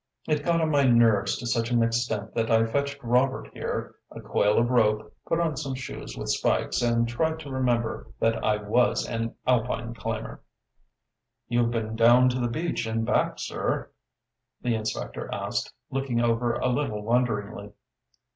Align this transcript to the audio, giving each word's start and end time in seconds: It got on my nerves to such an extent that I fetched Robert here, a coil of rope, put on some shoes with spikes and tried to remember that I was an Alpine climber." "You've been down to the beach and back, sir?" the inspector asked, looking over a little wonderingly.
It 0.27 0.43
got 0.43 0.59
on 0.61 0.71
my 0.71 0.81
nerves 0.81 1.37
to 1.37 1.45
such 1.45 1.69
an 1.69 1.83
extent 1.83 2.33
that 2.33 2.49
I 2.49 2.65
fetched 2.65 3.03
Robert 3.03 3.49
here, 3.53 3.93
a 4.09 4.19
coil 4.19 4.57
of 4.57 4.71
rope, 4.71 5.15
put 5.27 5.39
on 5.39 5.55
some 5.55 5.75
shoes 5.75 6.17
with 6.17 6.31
spikes 6.31 6.81
and 6.81 7.07
tried 7.07 7.37
to 7.41 7.51
remember 7.51 8.07
that 8.19 8.43
I 8.43 8.57
was 8.57 9.07
an 9.07 9.35
Alpine 9.45 9.93
climber." 9.93 10.41
"You've 11.47 11.69
been 11.69 11.95
down 11.95 12.29
to 12.29 12.39
the 12.39 12.47
beach 12.47 12.87
and 12.87 13.05
back, 13.05 13.37
sir?" 13.37 13.91
the 14.63 14.73
inspector 14.73 15.31
asked, 15.31 15.71
looking 15.91 16.19
over 16.19 16.55
a 16.55 16.69
little 16.69 17.03
wonderingly. 17.03 17.71